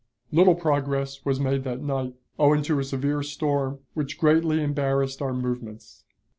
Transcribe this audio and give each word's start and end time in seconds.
Little 0.31 0.55
progress 0.55 1.23
was 1.25 1.39
made 1.39 1.63
that 1.63 1.83
night, 1.83 2.15
owing 2.39 2.63
to 2.63 2.79
a 2.79 2.83
severe 2.83 3.21
storm, 3.21 3.81
which 3.93 4.17
greatly 4.17 4.63
embarrassed 4.63 5.21
our 5.21 5.31
movements. 5.31 6.05